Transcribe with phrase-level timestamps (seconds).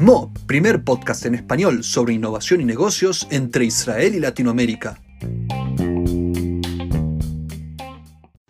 [0.00, 4.98] Mo, primer podcast en español sobre innovación y negocios entre Israel y Latinoamérica.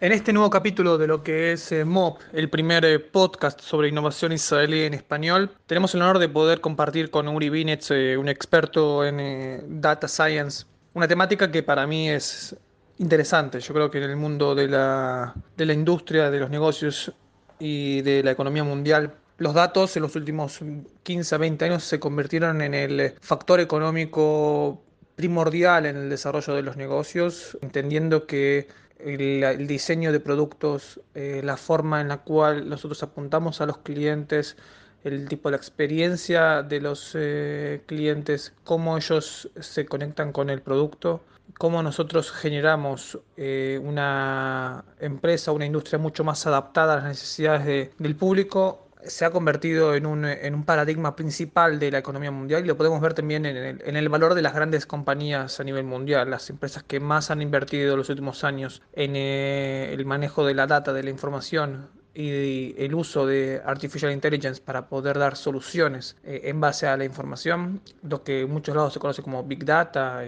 [0.01, 3.89] En este nuevo capítulo de lo que es eh, MOP, el primer eh, podcast sobre
[3.89, 8.29] innovación israelí en español, tenemos el honor de poder compartir con Uri Binetz, eh, un
[8.29, 12.57] experto en data science, una temática que para mí es
[12.99, 13.59] interesante.
[13.61, 17.13] Yo creo que en el mundo de la, de la industria, de los negocios
[17.61, 20.61] y de la economía mundial, los datos en los últimos
[21.03, 24.83] 15 a 20 años se convirtieron en el factor económico
[25.17, 31.57] primordial en el desarrollo de los negocios, entendiendo que el, diseño de productos, eh, la
[31.57, 34.57] forma en la cual nosotros apuntamos a los clientes,
[35.05, 41.23] el tipo de experiencia de los eh, clientes, cómo ellos se conectan con el producto,
[41.59, 48.17] cómo nosotros generamos eh, una empresa, una industria mucho más adaptada a las necesidades del
[48.17, 53.01] público, se ha convertido en un, paradigma principal de la economía mundial y lo podemos
[53.01, 57.01] ver también en el, valor de las grandes compañías a nivel mundial, las empresas que
[57.01, 61.11] más han invertido los últimos años en eh, el manejo de la data, de la
[61.11, 66.97] información y el uso de artificial intelligence para poder dar soluciones eh, en base a
[66.97, 70.23] la información, lo que en muchos lados se conoce como big data.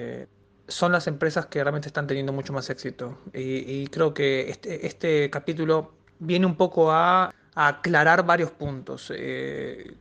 [0.73, 3.19] Son las empresas que realmente están teniendo mucho más éxito.
[3.33, 9.13] Y, creo que este, este capítulo viene un poco a aclarar varios puntos.
[9.15, 9.95] Eh,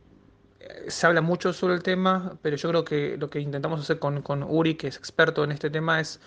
[0.88, 4.22] se habla mucho sobre el tema, pero yo creo que lo que intentamos hacer con,
[4.22, 6.20] con Uri, que es experto en este tema, es,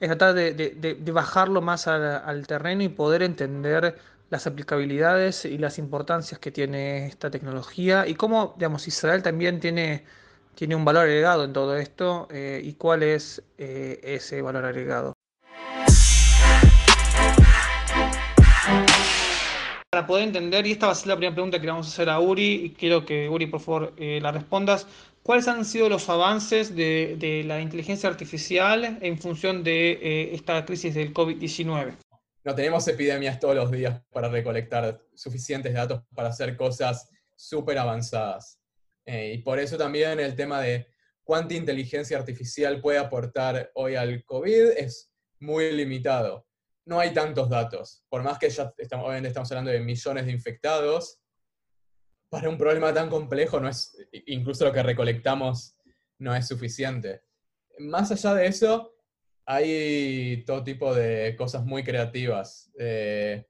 [0.00, 3.98] es tratar de, de, bajarlo más al, terreno y poder entender
[4.30, 10.04] las aplicabilidades y las importancias que tiene esta tecnología y cómo, digamos, Israel también tiene,
[10.58, 15.14] tiene un valor agregado en todo esto eh, y cuál es eh, ese valor agregado.
[19.88, 21.90] para poder entender, y esta va a ser la primera pregunta que le vamos a
[21.90, 24.86] hacer a Uri, y quiero que Uri, por favor, eh, la respondas.
[25.22, 30.94] ¿Cuáles han sido los avances de, la inteligencia artificial en función de eh, esta crisis
[30.94, 31.94] del COVID-19?
[32.44, 38.58] No tenemos epidemias todos los días para recolectar suficientes datos para hacer cosas súper avanzadas.
[39.08, 40.86] Eh, y por eso también el tema de
[41.24, 45.10] cuánta inteligencia artificial puede aportar hoy al COVID es
[45.40, 46.48] muy limitado
[46.88, 48.02] no hay tantos datos.
[48.08, 51.20] Por más que ya estamos, obviamente estamos hablando de millones de infectados,
[52.30, 53.94] para un problema tan complejo no es,
[54.26, 55.76] incluso lo que recolectamos
[56.18, 57.22] no es suficiente.
[57.78, 58.94] Más allá de eso,
[59.44, 62.70] hay todo tipo de cosas muy creativas.
[62.78, 63.46] Eh,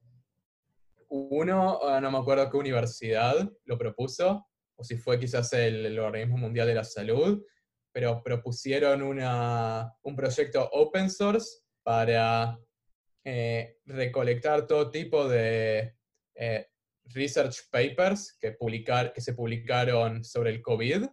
[1.08, 6.38] uno, ah, no me acuerdo qué universidad lo propuso, o si fue quizás el, Organismo
[6.38, 7.44] Mundial de la Salud,
[7.92, 12.58] pero propusieron un proyecto open source para
[13.24, 15.96] eh, recolectar todo tipo de
[16.36, 16.68] eh,
[17.06, 21.06] research papers que, publicar, que se publicaron sobre el COVID.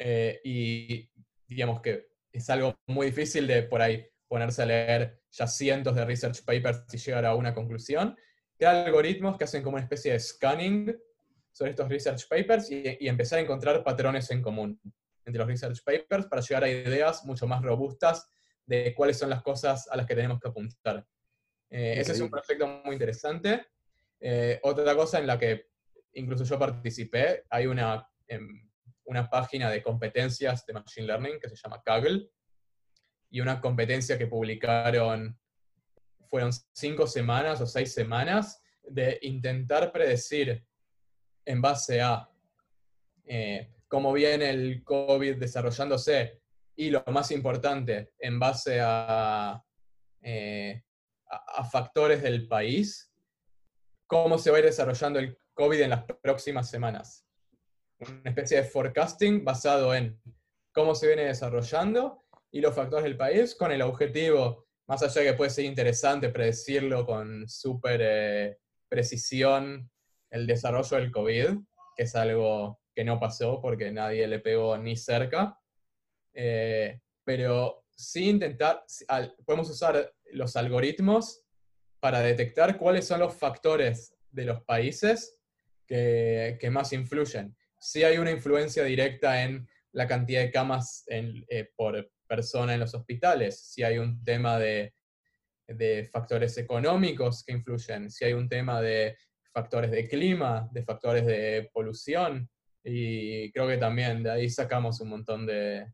[0.00, 1.08] Eh, y
[1.46, 6.04] digamos que es algo muy difícil de por ahí ponerse a leer ya cientos de
[6.04, 8.16] research papers y llegar a una conclusión.
[8.58, 10.96] Hay algoritmos que hacen como una especie de scanning
[11.52, 14.80] sobre estos research papers y, y, empezar a encontrar patrones en común
[15.24, 18.28] entre los research papers para llegar a ideas mucho más robustas
[18.66, 21.06] de cuáles son las cosas a las que tenemos que apuntar.
[21.70, 23.66] Eh, ese es un proyecto muy interesante.
[24.20, 25.70] Eh, otra cosa en la que
[26.14, 28.68] incluso yo participé, hay una, em,
[29.04, 32.28] una página de competencias de Machine Learning que se llama Kaggle,
[33.30, 35.38] y una competencia que publicaron,
[36.28, 40.66] fueron cinco semanas o seis semanas, de intentar predecir
[41.44, 42.28] en base a
[43.24, 46.40] eh, cómo viene el COVID desarrollándose
[46.76, 49.62] y lo más importante, en base eh, a,
[51.30, 53.12] a, factores del país,
[54.06, 57.26] cómo se va a ir desarrollando el COVID en las próximas semanas.
[57.98, 60.20] Una especie de forecasting basado en
[60.72, 65.26] cómo se viene desarrollando y los factores del país con el objetivo, más allá de
[65.28, 68.58] que puede ser interesante predecirlo con súper eh,
[68.88, 69.90] precisión,
[70.32, 71.58] el desarrollo del COVID,
[71.94, 75.58] que es algo que no pasó porque nadie le pegó ni cerca,
[76.32, 78.82] eh, pero sí intentar,
[79.44, 81.44] podemos usar los algoritmos
[82.00, 85.38] para detectar cuáles son los factores de los países
[85.86, 87.54] que, más influyen.
[87.78, 92.94] Si hay una influencia directa en la cantidad de camas eh, por persona en los
[92.94, 94.94] hospitales, si hay un tema de,
[95.66, 99.14] de factores económicos que influyen, si hay un tema de
[99.52, 102.48] factores de clima, de factores de polución,
[102.84, 105.86] y creo que también de ahí sacamos un montón de,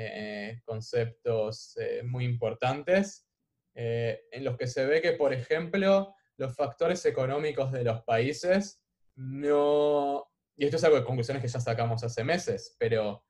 [0.00, 3.26] eh, conceptos eh, muy importantes,
[3.74, 8.80] eh, en los que se ve que, por ejemplo, los factores económicos de los países
[9.16, 10.24] no,
[10.56, 13.24] y esto es algo de conclusiones que ya sacamos hace meses, pero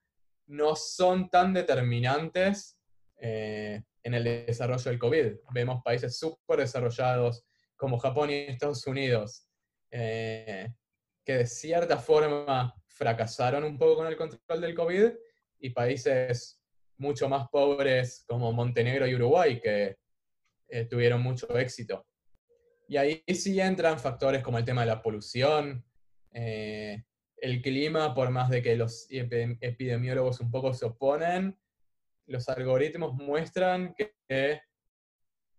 [0.49, 2.79] no son tan determinantes
[3.17, 5.33] en el desarrollo del COVID.
[5.53, 7.47] Vemos países súper desarrollados
[7.77, 9.48] como Japón y Estados Unidos,
[9.91, 10.73] eh,
[11.25, 15.11] que de cierta forma fracasaron un poco con el control del COVID,
[15.61, 16.61] y países
[16.97, 19.97] mucho más pobres como Montenegro y Uruguay, que
[20.69, 22.07] eh, tuvieron mucho éxito.
[22.89, 25.85] Y ahí sí entran factores como el tema de la polución,
[26.33, 27.05] eh,
[27.37, 31.59] el clima, por más de que los epidemiólogos un poco se oponen,
[32.27, 34.63] los algoritmos muestran que,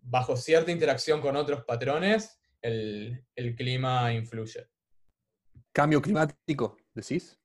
[0.02, 4.68] bajo cierta interacción con otros patrones, el, clima influye.
[5.72, 7.40] ¿Cambio climático, decís?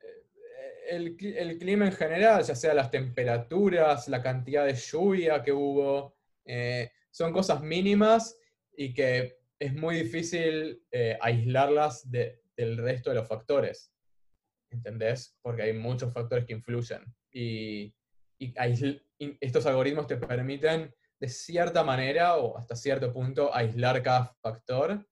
[0.00, 6.16] Eh, el, clima en general, ya sea las temperaturas, la cantidad de lluvia que hubo,
[6.44, 8.38] eh, son cosas mínimas
[8.72, 13.92] y que es muy difícil eh, aislarlas del resto de los factores.
[14.70, 15.36] ¿Entendés?
[15.42, 17.04] Porque hay muchos factores que influyen.
[17.32, 17.94] Y,
[19.38, 25.06] estos algoritmos te permiten, de cierta manera o hasta cierto punto, aislar cada factor.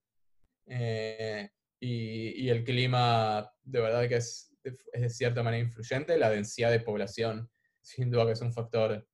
[0.65, 6.17] Eh, y, el clima, de verdad que es, de cierta manera influyente.
[6.17, 7.49] La densidad de población,
[7.81, 9.07] sin duda que es un factor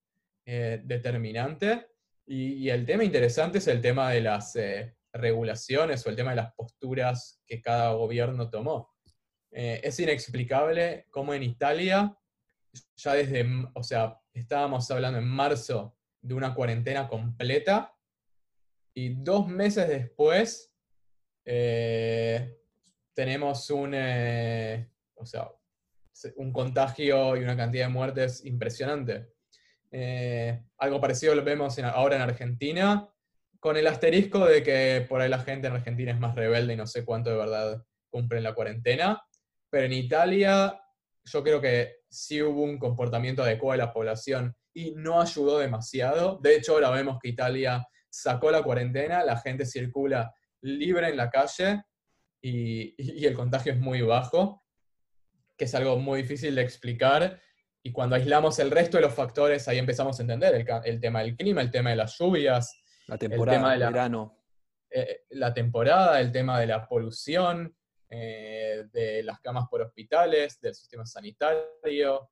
[0.45, 1.87] eh, determinante.
[2.25, 6.37] Y, el tema interesante es el tema de las eh, regulaciones o el tema de
[6.37, 8.95] las posturas que cada gobierno tomó.
[9.51, 12.13] Es inexplicable cómo en Italia,
[12.97, 15.95] ya desde, o sea, estábamos hablando en marzo
[16.25, 17.95] de una cuarentena completa
[18.93, 20.73] y dos meses después
[21.45, 22.57] eh,
[23.13, 25.51] tenemos un, o sea,
[26.37, 29.33] un contagio y una cantidad de muertes impresionante.
[29.91, 33.07] Eh, algo parecido lo vemos ahora en Argentina,
[33.59, 36.77] con el asterisco de que por ahí la gente en Argentina es más rebelde y
[36.77, 39.21] no sé cuánto de verdad cumplen la cuarentena.
[39.69, 40.81] Pero en Italia
[41.23, 46.37] yo creo que sí hubo un comportamiento adecuado de la población y no ayudó demasiado.
[46.43, 50.31] De hecho, ahora vemos que Italia sacó la cuarentena, la gente circula
[50.61, 51.83] libre en la calle
[52.39, 54.63] y, y el contagio es muy bajo,
[55.57, 57.41] que es algo muy difícil de explicar
[57.85, 61.37] y cuando aislamos el resto de los factores, ahí empezamos a entender el, tema del
[61.37, 64.43] clima, el tema de las lluvias, la temporada, el tema del verano.
[64.89, 67.77] Eh, la temporada, el tema de la polución,
[68.09, 72.31] eh, de las camas por hospitales, del sistema sanitario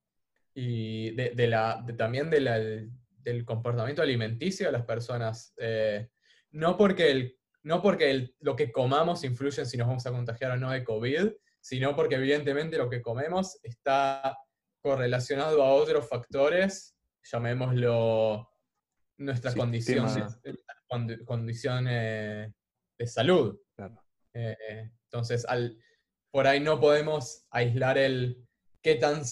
[0.54, 5.54] y de, la, también del comportamiento alimenticio de las personas.
[5.58, 6.10] Eh,
[6.52, 10.52] no porque, el, no porque lo que comamos influye en si nos vamos a contagiar
[10.52, 14.38] o no de COVID, sino porque evidentemente lo que comemos está
[14.82, 16.96] correlacionado a otros factores,
[17.32, 18.50] llamémoslo
[19.18, 20.08] nuestra condición,
[21.26, 22.52] condición eh,
[22.98, 23.58] de salud.
[24.34, 25.78] Eh, entonces, al,
[26.32, 28.46] por ahí no podemos aislar el
[28.82, 29.24] qué tan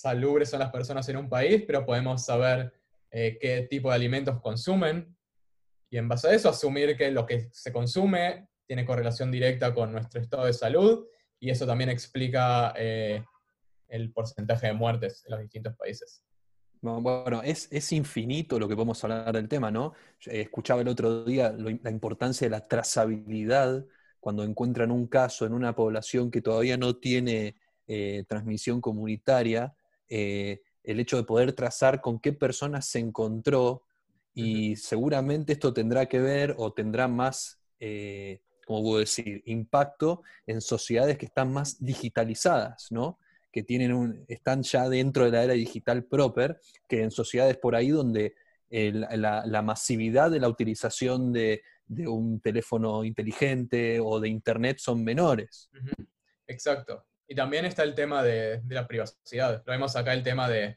[0.00, 2.72] salubres son las personas en un país, pero podemos saber
[3.10, 5.16] eh, qué tipo de alimentos consumen
[5.90, 9.92] y en base a eso asumir que lo que se consume tiene correlación directa con
[9.92, 11.06] nuestro estado de salud
[11.40, 16.22] y eso también explica el porcentaje de muertes en los distintos países.
[16.82, 19.92] Bueno, es, es, infinito lo que podemos hablar del tema, ¿no?
[20.26, 23.84] Eh, escuchaba el otro día la importancia de la trazabilidad
[24.18, 29.74] cuando encuentran un caso en una población que todavía no tiene eh, transmisión comunitaria,
[30.10, 33.84] eh, el hecho de poder trazar con qué personas se encontró
[34.34, 37.58] y seguramente esto tendrá que ver o tendrá más,
[38.66, 43.18] ¿cómo puedo decir?, impacto en sociedades que están más digitalizadas, ¿no?
[43.52, 47.74] que tienen un, están ya dentro de la era digital proper, que en sociedades por
[47.74, 48.34] ahí donde
[48.70, 51.62] la, masividad de la utilización de,
[52.06, 55.68] un teléfono inteligente o de Internet son menores.
[56.46, 57.04] Exacto.
[57.30, 59.62] Y también está el tema de, la privacidad.
[59.64, 60.76] Lo vemos acá el tema de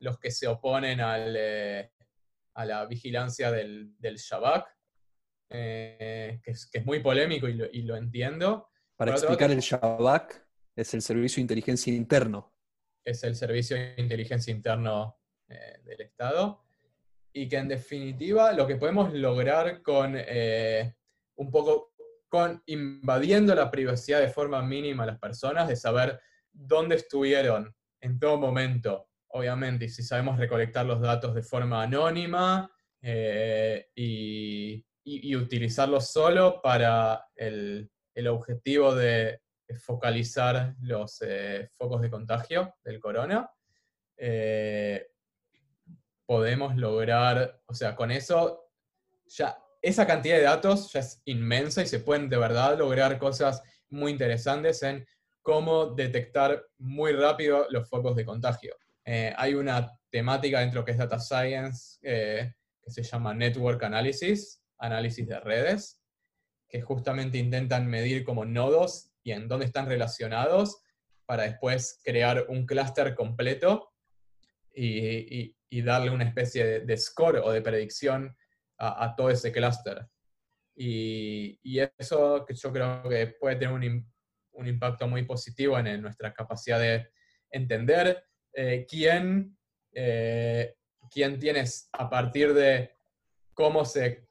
[0.00, 1.90] los que se oponen eh,
[2.52, 4.68] a la vigilancia del, del Shabak,
[5.48, 8.68] eh, que, es, muy polémico y lo, entiendo.
[8.96, 10.46] Para explicar el Shabak,
[10.76, 12.54] es el Servicio de Inteligencia Interno.
[13.02, 15.18] Es el Servicio de Inteligencia Interno
[15.48, 16.66] eh, del Estado.
[17.32, 20.14] Y que en definitiva lo que podemos lograr con
[21.36, 21.93] un poco,
[22.34, 26.18] con invadiendo la privacidad de forma mínima a las personas, de saber
[26.52, 32.68] dónde estuvieron en todo momento, obviamente, y si sabemos recolectar los datos de forma anónima
[33.00, 34.84] eh, y,
[35.36, 37.88] utilizarlos solo para el
[38.26, 39.40] objetivo de
[39.78, 43.48] focalizar los eh, focos de contagio del corona,
[44.16, 45.06] eh,
[46.26, 48.72] podemos lograr, o sea, con eso
[49.24, 53.62] ya esa cantidad de datos ya es inmensa y se pueden de verdad lograr cosas
[53.90, 55.06] muy interesantes en
[55.42, 58.74] cómo detectar muy rápido los focos de contagio.
[59.04, 64.62] Eh, hay una temática dentro que es Data Science eh, que se llama Network Analysis,
[64.78, 66.00] análisis de redes,
[66.66, 70.82] que justamente intentan medir como nodos y en dónde están relacionados
[71.26, 73.92] para después crear un clúster completo
[74.74, 78.34] y, darle una especie de, score o de predicción
[78.78, 80.06] a, todo ese clúster.
[80.76, 81.58] Y,
[81.98, 87.08] eso que yo creo que puede tener un, impacto muy positivo en, nuestra capacidad de
[87.50, 89.56] entender eh, quién,
[89.92, 90.74] eh,
[91.10, 92.92] quién tienes a partir de
[93.52, 94.28] cómo se,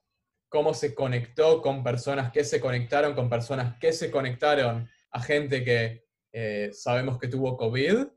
[0.50, 5.64] cómo se conectó con personas que se conectaron, con personas que se conectaron a gente
[5.64, 8.08] que eh, sabemos que tuvo COVID,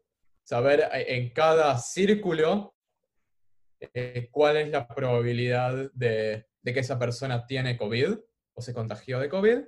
[0.43, 2.76] saber en cada círculo
[4.31, 8.17] cuál es la probabilidad de, que esa persona tiene COVID
[8.55, 9.59] o se contagió de COVID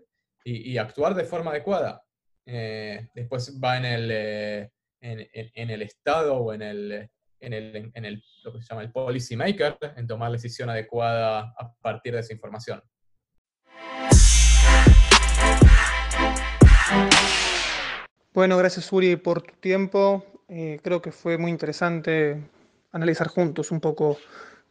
[0.44, 2.02] y, actuar de forma adecuada.
[2.44, 7.10] después va en el, en, el Estado o en el,
[7.40, 10.70] en el, en el, lo que se llama el policy maker, en tomar la decisión
[10.70, 12.82] adecuada a partir de esa información.
[18.32, 20.24] Bueno, gracias Uri por tu tiempo.
[20.48, 22.40] Eh, creo que fue muy interesante
[22.92, 24.18] analizar juntos un poco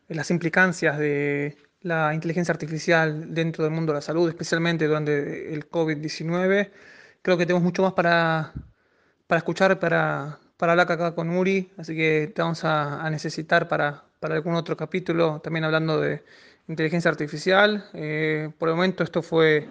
[0.07, 5.69] las implicancias de la inteligencia artificial dentro del mundo de la salud, especialmente durante el
[5.69, 6.71] COVID-19.
[7.21, 8.53] Creo que tenemos mucho más para,
[9.27, 14.03] para escuchar, para, para hablar acá con Uri, así que te vamos a, necesitar para,
[14.21, 16.23] algún otro capítulo, también hablando de
[16.67, 17.89] inteligencia artificial.
[17.93, 19.69] Eh, por el momento esto fue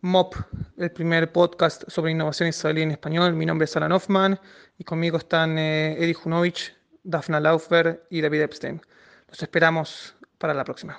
[0.00, 0.34] MOP,
[0.78, 3.34] el primer podcast sobre innovación israelí en español.
[3.34, 4.40] Mi nombre es Alan Hoffman
[4.78, 8.80] y conmigo están eh, Eddie Junovich, Dafna Laufer y David Epstein.
[9.28, 10.98] Los esperamos para la próxima.